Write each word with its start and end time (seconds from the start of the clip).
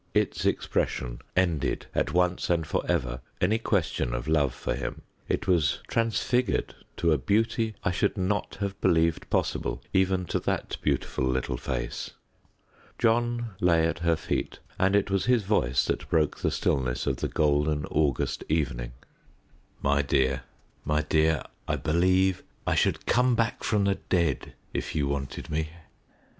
Its 0.15 0.47
expression 0.47 1.19
ended, 1.37 1.85
at 1.93 2.11
once 2.11 2.49
and 2.49 2.65
for 2.65 2.83
ever, 2.89 3.21
any 3.39 3.59
question 3.59 4.15
of 4.15 4.27
love 4.27 4.51
for 4.51 4.73
him; 4.73 5.03
it 5.29 5.45
was 5.47 5.77
transfigured 5.87 6.73
to 6.97 7.11
a 7.11 7.19
beauty 7.19 7.75
I 7.83 7.91
should 7.91 8.17
not 8.17 8.55
have 8.61 8.81
believed 8.81 9.29
possible, 9.29 9.79
even 9.93 10.25
to 10.25 10.39
that 10.39 10.77
beautiful 10.81 11.25
little 11.25 11.55
face. 11.55 12.13
John 12.97 13.51
lay 13.59 13.85
at 13.85 13.99
her 13.99 14.15
feet, 14.15 14.57
and 14.79 14.95
it 14.95 15.11
was 15.11 15.25
his 15.27 15.43
voice 15.43 15.85
that 15.85 16.09
broke 16.09 16.39
the 16.39 16.49
stillness 16.49 17.05
of 17.05 17.17
the 17.17 17.27
golden 17.27 17.85
August 17.91 18.43
evening. 18.49 18.93
"My 19.83 20.01
dear, 20.01 20.45
my 20.83 21.03
dear, 21.03 21.43
I 21.67 21.75
believe 21.75 22.41
I 22.65 22.73
should 22.73 23.05
come 23.05 23.35
back 23.35 23.63
from 23.63 23.83
the 23.83 23.99
dead 24.09 24.53
if 24.73 24.95
you 24.95 25.07
wanted 25.07 25.51
me!" 25.51 25.69